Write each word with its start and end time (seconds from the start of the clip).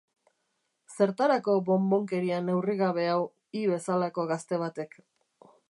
Zertarako 0.95 1.55
bonbonkeria 1.69 2.41
neurrigabe 2.49 3.07
hau 3.13 3.21
hi 3.59 3.65
bezalako 3.75 4.29
gazte 4.35 4.65
batek? 4.65 5.03